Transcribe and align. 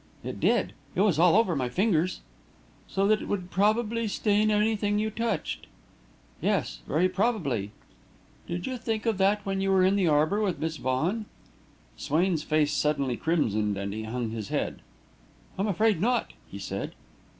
"It 0.23 0.39
did. 0.39 0.73
It 0.95 1.01
was 1.01 1.19
all 1.19 1.35
over 1.35 1.55
my 1.55 1.69
fingers." 1.69 2.21
"So 2.87 3.05
that 3.07 3.21
it 3.21 3.27
would 3.27 3.51
probably 3.51 4.07
stain 4.07 4.49
anything 4.49 4.97
you 4.97 5.11
touched?" 5.11 5.67
"Yes, 6.41 6.79
very 6.87 7.07
probably." 7.07 7.69
"Did 8.47 8.65
you 8.65 8.77
think 8.79 9.05
of 9.05 9.19
that 9.19 9.45
when 9.45 9.61
you 9.61 9.69
were 9.69 9.83
in 9.85 9.95
the 9.95 10.07
arbour 10.07 10.41
with 10.41 10.57
Miss 10.57 10.77
Vaughan?" 10.77 11.27
Swain's 11.97 12.41
face 12.41 12.73
suddenly 12.73 13.15
crimsoned 13.15 13.77
and 13.77 13.93
he 13.93 14.01
hung 14.01 14.31
his 14.31 14.47
head. 14.49 14.81
"I'm 15.55 15.67
afraid 15.67 16.01
not," 16.01 16.33
he 16.49 16.57
said. 16.57 16.93